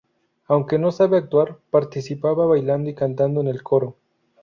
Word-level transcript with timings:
Aunque 0.47 0.79
no 0.79 0.91
sabía 0.91 1.19
actuar, 1.19 1.59
participaba 1.69 2.47
bailando 2.47 2.89
y 2.89 2.95
cantando 2.95 3.39
en 3.41 3.47
el 3.49 3.61
coro. 3.61 3.97